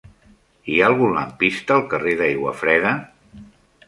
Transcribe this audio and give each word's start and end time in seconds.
Hi 0.69 0.77
ha 0.77 0.85
algun 0.85 1.11
lampista 1.17 1.75
al 1.75 1.85
carrer 1.91 2.13
d'Aiguafreda? 2.21 2.95